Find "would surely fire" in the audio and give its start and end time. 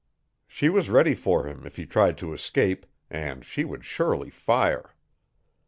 3.63-4.95